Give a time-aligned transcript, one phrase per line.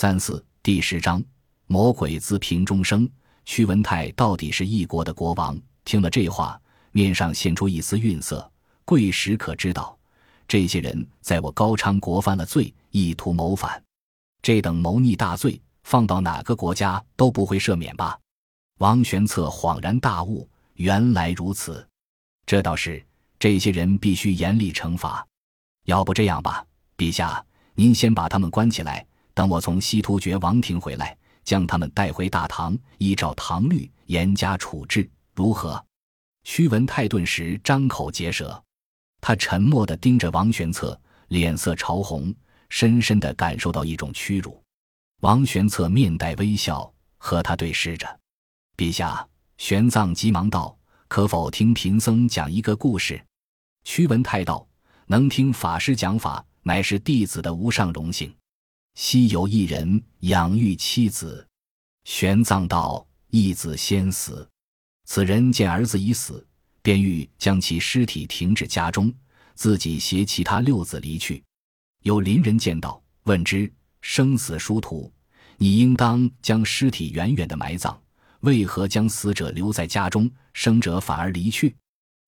[0.00, 1.22] 三四第十章，
[1.66, 3.06] 魔鬼自瓶中生。
[3.44, 6.58] 屈文泰到底是一国的国王，听了这话，
[6.90, 8.50] 面上现出一丝愠色。
[8.86, 9.94] 贵时可知道，
[10.48, 13.78] 这些人在我高昌国犯了罪，意图谋反。
[14.40, 18.18] 这等谋逆大罪，放到哪个国家都不会赦免吧？
[18.78, 21.86] 王玄策恍然大悟，原来如此。
[22.46, 23.04] 这倒是，
[23.38, 25.22] 这些人必须严厉惩罚。
[25.84, 26.64] 要不这样吧，
[26.96, 27.44] 陛下，
[27.74, 35.82] 您先把他们关起来，等我从西突厥王庭回来，将他们带回大唐，依照唐律严加处置，如何？
[36.44, 38.62] 屈文泰顿时张口结舌，
[39.20, 42.34] 他沉默地盯着王玄策，脸色潮红，
[42.68, 44.62] 深深地感受到一种屈辱。
[45.20, 48.20] 王玄策面带微笑，和他对视着。
[48.76, 49.26] 陛下，
[49.58, 50.74] 玄奘急忙道
[51.06, 53.22] ：“可否听贫僧讲一个故事？”
[53.84, 54.66] 屈文泰道
[55.06, 58.34] ：“能听法师讲法，乃是弟子的无上荣幸。”
[58.94, 61.46] 昔有一人养育妻子，
[62.04, 64.48] 玄奘道：“一子先死，
[65.04, 66.46] 此人见儿子已死，
[66.82, 69.12] 便欲将其尸体停至家中，
[69.54, 71.42] 自己携其他六子离去。
[72.02, 75.10] 有邻人见到，问之：生死殊途，
[75.56, 78.00] 你应当将尸体远远的埋葬。”
[78.40, 81.76] 为何将死者留在家中，生者反而离去？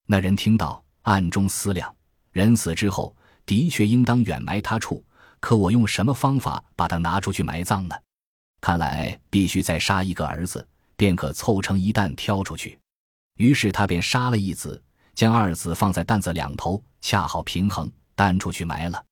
[0.06, 1.94] 那人听到，暗中思量：
[2.32, 5.02] 人死之后，的确应当远埋他处。
[5.42, 7.96] 可我用什么方法把他拿出去埋葬呢？
[8.60, 10.64] 看来必须再杀一个儿子，
[10.96, 12.78] 便可凑成一担挑出去。
[13.38, 14.80] 于是他便杀了一子，
[15.14, 19.04] 将二子放在担子两头，恰好平衡，担出去埋了。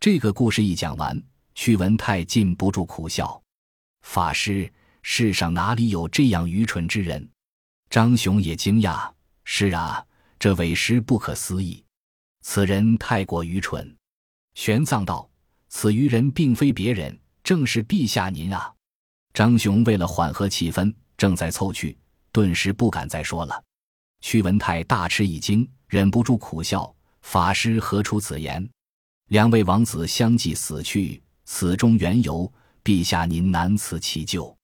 [0.00, 1.22] 这个故事一讲完，
[1.54, 3.40] 屈文泰禁不住苦笑
[4.02, 4.70] ：“法师。”
[5.02, 7.26] 世上哪里有这样愚蠢之人？
[7.88, 9.08] 张雄也惊讶。
[9.44, 10.04] 是啊，
[10.40, 11.82] 这委实不可思议。
[12.42, 13.96] 此人太过愚蠢。
[14.54, 15.27] 玄奘道
[15.68, 18.72] ：“此愚人并非别人，正是陛下您啊！”
[19.34, 21.96] 张雄为了缓和气氛，正在凑去，
[22.32, 23.62] 顿时不敢再说了。
[24.20, 26.92] 屈文泰大吃一惊，忍不住苦笑
[27.22, 28.68] ：“法师何出此言？
[29.28, 32.50] 两位王子相继死去，此中缘由，
[32.82, 34.56] 陛下您难辞其咎。”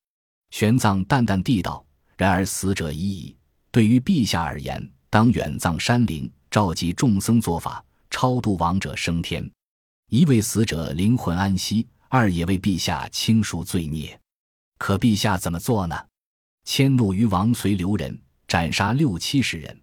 [0.50, 1.84] 玄奘淡淡地道
[2.16, 3.36] ：“然而死者已矣，
[3.70, 9.48] 对于陛下而言，当远葬山林，召集众僧做法，超度亡者升天。
[10.14, 14.16] 一为死者灵魂安息，二也为陛下清赎罪孽。
[14.78, 16.06] 可陛下怎么做呢？
[16.64, 18.16] 迁怒于王随留人，
[18.46, 19.76] 斩杀六七十人，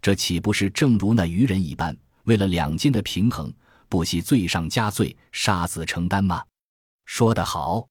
[0.00, 3.52] 这岂不是正如那愚人一般，为了两晋的平衡，
[3.86, 6.42] 不惜罪上加罪，杀子承担吗？”
[7.04, 7.86] 说得好，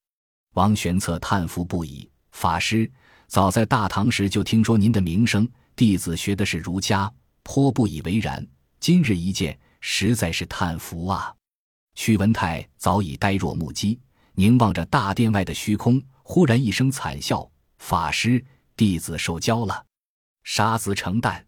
[0.55, 2.09] 王玄策叹服不已。
[2.31, 2.91] 法师，
[3.27, 8.43] 早在大唐时就听说您的名声，弟子学的是儒家，颇不以为然。
[8.79, 11.31] 今日一见，实在是叹服啊！
[11.95, 13.99] 屈文泰早已呆若木鸡，
[14.33, 18.43] 凝望着大殿外的虚空，忽然一声惨笑：“法师，
[18.75, 19.85] 弟子受教了，
[20.43, 21.45] 杀子成蛋，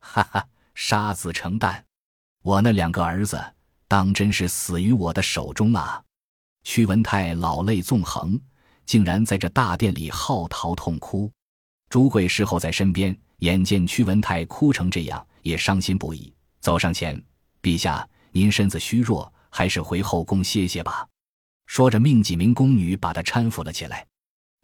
[0.00, 1.84] 哈哈，杀子成蛋，
[2.42, 3.42] 我那两个儿子，
[3.88, 6.02] 当真是死于我的手中啊！”
[6.62, 8.40] 屈文泰老泪纵横。
[8.86, 11.30] 竟然在这大殿里嚎啕痛哭，
[11.88, 17.22] 朱贵侍候在身边，眼见屈文泰哭成这样，也伤心不已，走上前
[17.62, 21.06] ：“陛下，您身子虚弱，还是回后宫歇歇吧。”
[21.66, 24.06] 说着，命几名宫女把他搀扶了起来。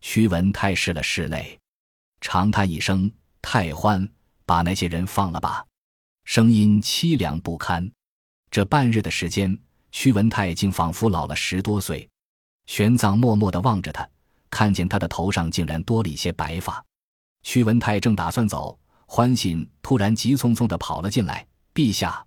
[0.01, 1.59] 屈文泰拭了拭泪，
[2.21, 3.11] 长叹一声
[3.43, 4.09] ：“太欢，
[4.45, 5.65] 把那些人放了吧。”
[6.25, 7.91] 声音凄凉不堪。
[8.51, 9.57] 这半日的时间，
[9.93, 12.09] 屈文泰竟仿佛老了十多岁。
[12.67, 14.09] 玄奘默默地望着他。
[14.49, 16.83] 看见他的头上竟然多了一些白发，
[17.43, 22.25] 屈文泰正打算走，欢信突然急匆匆地跑了进来：“陛下，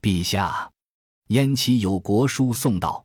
[0.00, 0.70] 陛下，
[1.28, 3.04] 燕齐有国书送到。”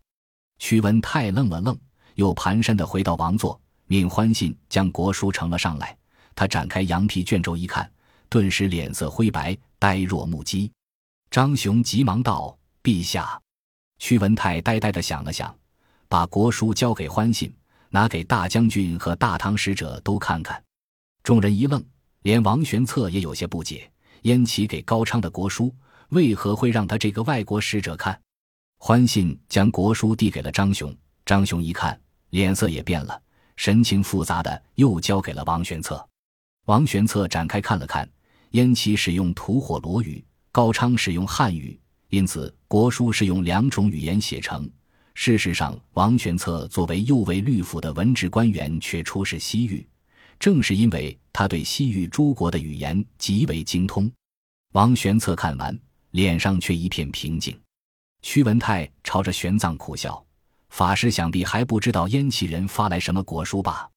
[0.59, 1.77] 屈文泰愣了愣，
[2.15, 5.97] 又蹒跚地回到王座，命欢信将国书呈了上来。
[6.35, 7.89] 他展开羊皮卷轴一看，
[8.29, 10.71] 顿时脸色灰白，呆若木鸡。
[11.31, 13.39] 张雄急忙道：“陛下。”
[13.99, 15.53] 屈文泰呆呆地想了想，
[16.07, 17.53] 把国书交给欢信。
[17.91, 20.63] 拿给大将军和大唐使者都看看，
[21.23, 21.83] 众人一愣，
[22.21, 25.73] 连王玄策也有些不解：燕齐给高昌的国书，
[26.09, 28.19] 为何会让他这个外国使者看？
[28.77, 30.95] 欢信将国书递给了张雄，
[31.25, 31.99] 张雄一看，
[32.31, 33.21] 脸色也变了，
[33.55, 36.03] 神情复杂的又交给了王玄策。
[36.65, 38.09] 王玄策展开看了看，
[38.51, 41.79] 燕齐使用吐火罗语，高昌使用汉语，
[42.09, 44.69] 因此国书是用两种语言写成。
[45.13, 49.85] 事实上，王玄策作为右卫律府的文职官员，却出使西域，
[50.39, 54.09] 正是因为他对西域诸国的语言极为精通。
[54.71, 55.77] 王玄策看完，
[56.11, 57.59] 脸上却一片平静。
[58.21, 60.25] 屈文泰朝着玄奘苦笑
[60.69, 63.89] ：“法师想必还不知道燕齐人发来什么国书吧？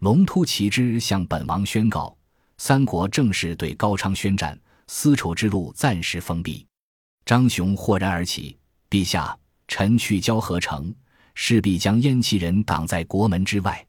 [0.00, 2.16] 龙突骑之向本王宣告：
[2.58, 6.66] 三国正式对高昌宣战，丝绸之路暂时封闭。
[7.24, 8.58] 张雄豁然而起
[8.90, 10.92] ：“陛下，臣去交河城，
[11.34, 13.86] 势必将燕齐人挡在国门之外。”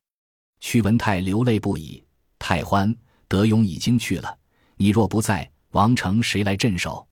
[0.59, 2.03] 屈文泰流泪不已
[2.37, 2.95] ：“太欢、
[3.27, 4.37] 德勇已经去了，
[4.75, 7.07] 你若不在，王城谁来镇守？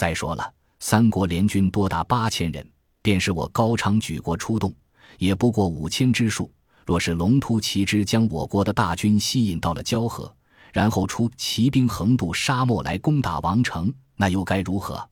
[0.00, 2.66] 再说了，三国联军多达八千人。”
[3.02, 4.74] 便是我高昌举国出动，
[5.18, 6.50] 也不过五千之数。
[6.86, 10.34] 若是龙突骑之将我国的大军吸引到了交河，
[10.72, 15.06] 然后出骑兵横渡沙漠来攻打王城，那又该如何？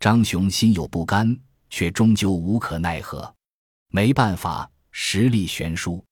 [0.00, 1.38] 张雄心有不甘，
[1.68, 3.34] 却终究无可奈何。
[3.90, 6.02] 没办法，实力悬殊。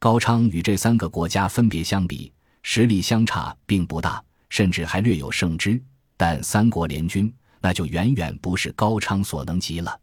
[0.00, 2.32] 高昌与这三个国家分别相比，
[2.62, 5.80] 实力相差并不大，甚至还略有胜之。
[6.16, 9.98] 但三国联军，那就远远不是高昌所能及了。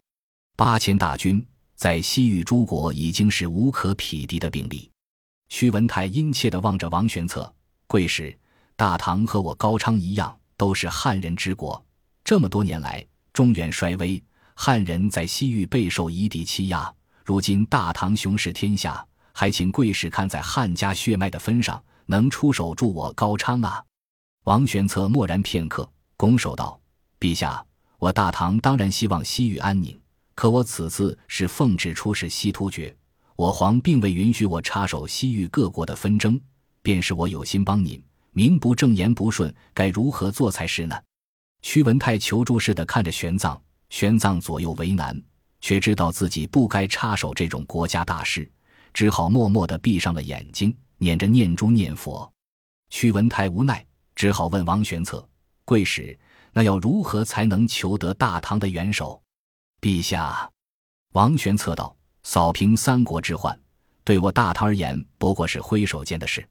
[0.56, 1.44] 八千大军
[1.76, 4.90] 在西域诸国已经是无可匹敌的兵力。
[5.48, 7.52] 屈文泰殷切地望着王玄策，
[7.86, 8.36] 贵使，
[8.76, 11.82] 大唐和我高昌一样，都是汉人之国。
[12.24, 14.22] 这么多年来，中原衰微，
[14.54, 16.92] 汉人在西域备受夷狄欺压。
[17.24, 23.82] 如今大唐雄视天下，还请贵使看在汉家血脉的分上，能出手助我高昌啊！
[24.44, 26.78] 王玄策默然片刻，拱手道
[27.18, 27.64] ：“陛下，
[27.98, 29.98] 我大唐当然希望西域安宁。”
[30.34, 32.96] 可我此次是奉旨出使西突厥，
[33.34, 36.40] 我皇并未允许我插手西域各国的纷争。
[36.80, 38.00] 便是我有心帮您，
[38.30, 40.96] 名不正言不顺，该如何做才是呢？
[41.60, 43.60] 屈文泰求助似的看着玄奘，
[43.90, 45.20] 玄奘左右为难，
[45.60, 48.48] 却知道自己不该插手这种国家大事，
[48.94, 52.32] 只好默默的闭上了眼睛，念着念珠念佛。
[52.90, 53.84] 屈文泰无奈，
[54.14, 55.28] 只好问王玄策
[55.66, 56.16] ：“贵使，
[56.58, 59.22] 那要如何才能求得大唐的援手？”
[59.80, 60.50] 陛下，
[61.12, 63.56] 王玄策道：“扫平三国之患，
[64.02, 66.44] 对我大唐而言不过是挥手间的事。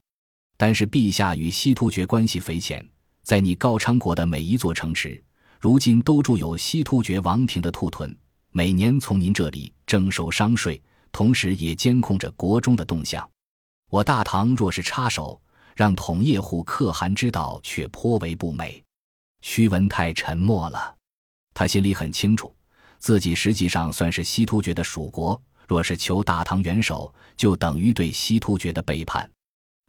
[0.56, 2.82] 但是陛下与西突厥关系匪浅，
[3.22, 5.22] 在你高昌国的每一座城池，
[5.60, 8.18] 如今都住有西突厥王庭的兔屯，
[8.52, 10.82] 每年从您这里征收商税，
[11.12, 13.28] 同时也监控着国中的动向。
[13.90, 15.38] 我大唐若是插手，
[15.76, 18.82] 让统叶户可汗知道，却颇为不美。”
[19.40, 20.94] 屈文泰沉默了，
[21.54, 22.54] 他心里很清楚。
[22.98, 29.30] 自己实际上算是西突厥的属国，若是求大唐元首，就等于对西突厥的背叛。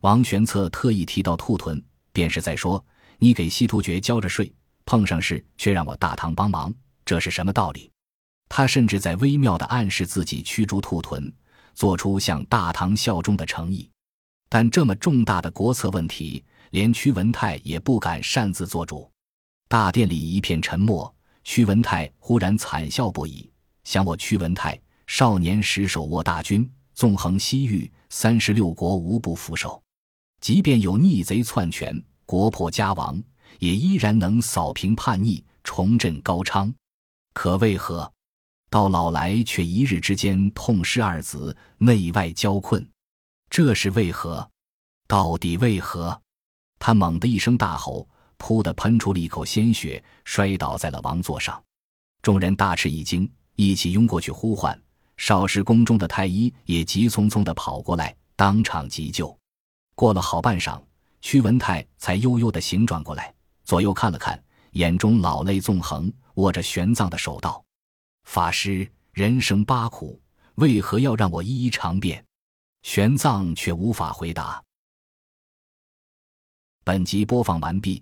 [0.01, 2.83] 王玄策特意提到兔屯，便是在说
[3.17, 4.53] 你给西突厥交着税，
[4.85, 6.73] 碰上事却让我大唐帮忙，
[7.03, 7.91] 这是什么道理？
[8.47, 11.33] 他甚至在微妙地暗示自己驱逐兔屯，
[11.73, 13.89] 做出向大唐效忠的诚意。
[14.47, 19.09] 但这么重大的国策问题，连屈文泰也不敢擅自做主。
[19.69, 21.15] 大殿里一片沉默。
[21.43, 23.47] 屈文泰忽然惨笑不已，
[23.83, 29.81] 想我屈文泰少年时手握大军，纵横西域，三十六国无不俯首。
[30.41, 33.21] 即便有逆贼篡权，国破家亡，
[33.59, 36.73] 也依然能扫平叛逆，重振高昌。
[37.33, 38.11] 可为何
[38.71, 42.87] 到老来却一日之间痛失二子，内外交困？
[43.51, 44.49] 这是为何？
[45.07, 46.19] 到底为何？
[46.79, 48.09] 他猛地一声大吼。
[48.39, 51.61] 噗的喷出了一口鲜血，摔倒在了王座上。
[52.23, 54.81] 众人大吃一惊，一起拥过去呼唤。
[55.17, 59.37] 少时宫中的太医也急匆匆地跑过来，当场急救。
[59.93, 60.81] 过了好半晌，
[61.21, 63.33] 屈文泰才悠悠地醒转过来，
[63.65, 64.41] 左右看了看，
[64.71, 67.61] 眼中老泪纵横，握着玄奘的手道
[68.23, 70.21] ：“法师，人生八苦，
[70.55, 72.25] 为何要让我一一尝遍？”
[72.83, 74.63] 玄奘却无法回答。
[76.85, 78.01] 本集播放完毕。